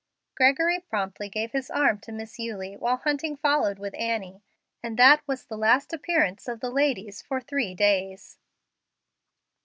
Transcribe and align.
Gregory 0.33 0.79
promptly 0.79 1.29
gave 1.29 1.51
his 1.51 1.69
arm 1.69 1.99
to 1.99 2.11
Miss 2.11 2.39
Eulie, 2.39 2.75
while 2.75 2.97
Hunting 2.97 3.37
followed 3.37 3.77
with 3.77 3.93
Annie, 3.95 4.41
and 4.81 4.97
that 4.97 5.21
was 5.27 5.45
the 5.45 5.59
last 5.59 5.93
appearance 5.93 6.47
of 6.47 6.59
the 6.59 6.71
ladies 6.71 7.21
for 7.21 7.39
three 7.39 7.75
days. 7.75 8.39